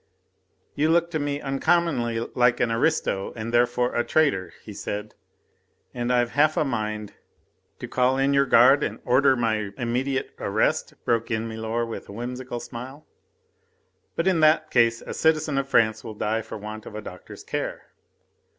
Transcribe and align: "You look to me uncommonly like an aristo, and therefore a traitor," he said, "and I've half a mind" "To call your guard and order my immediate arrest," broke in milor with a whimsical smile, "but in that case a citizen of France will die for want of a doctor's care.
"You 0.73 0.89
look 0.89 1.11
to 1.11 1.19
me 1.19 1.39
uncommonly 1.41 2.19
like 2.33 2.59
an 2.59 2.71
aristo, 2.71 3.33
and 3.35 3.53
therefore 3.53 3.93
a 3.93 4.03
traitor," 4.03 4.51
he 4.63 4.73
said, 4.73 5.13
"and 5.93 6.11
I've 6.11 6.31
half 6.31 6.57
a 6.57 6.65
mind" 6.65 7.13
"To 7.81 7.87
call 7.87 8.19
your 8.19 8.47
guard 8.47 8.81
and 8.83 8.99
order 9.05 9.35
my 9.35 9.69
immediate 9.77 10.31
arrest," 10.39 10.95
broke 11.05 11.29
in 11.29 11.47
milor 11.47 11.85
with 11.85 12.09
a 12.09 12.13
whimsical 12.13 12.59
smile, 12.59 13.05
"but 14.15 14.25
in 14.25 14.39
that 14.39 14.71
case 14.71 15.01
a 15.03 15.13
citizen 15.13 15.59
of 15.59 15.69
France 15.69 16.03
will 16.03 16.15
die 16.15 16.41
for 16.41 16.57
want 16.57 16.87
of 16.87 16.95
a 16.95 17.01
doctor's 17.03 17.43
care. 17.43 17.91